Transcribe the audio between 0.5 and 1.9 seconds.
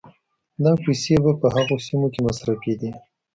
دا پيسې به په هغو